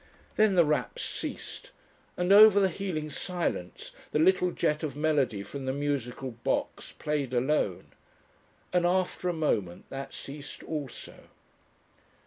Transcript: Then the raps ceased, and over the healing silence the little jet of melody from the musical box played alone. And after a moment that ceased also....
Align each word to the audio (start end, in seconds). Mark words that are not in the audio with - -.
Then 0.35 0.55
the 0.55 0.65
raps 0.65 1.03
ceased, 1.03 1.69
and 2.17 2.33
over 2.33 2.59
the 2.59 2.69
healing 2.69 3.11
silence 3.11 3.91
the 4.11 4.17
little 4.17 4.49
jet 4.49 4.81
of 4.81 4.95
melody 4.95 5.43
from 5.43 5.65
the 5.65 5.73
musical 5.73 6.31
box 6.31 6.91
played 6.97 7.35
alone. 7.35 7.91
And 8.73 8.87
after 8.87 9.29
a 9.29 9.31
moment 9.33 9.85
that 9.91 10.11
ceased 10.15 10.63
also.... 10.63 11.25